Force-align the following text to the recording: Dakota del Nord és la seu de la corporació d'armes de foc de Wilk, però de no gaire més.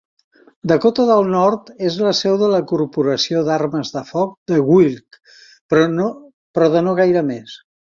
Dakota 0.69 1.03
del 1.09 1.29
Nord 1.33 1.69
és 1.89 1.99
la 2.07 2.15
seu 2.21 2.39
de 2.45 2.49
la 2.55 2.63
corporació 2.73 3.45
d'armes 3.51 3.95
de 3.99 4.05
foc 4.11 4.35
de 4.55 4.61
Wilk, 4.75 5.25
però 5.77 6.77
de 6.79 6.87
no 6.91 7.01
gaire 7.05 7.29
més. 7.35 7.59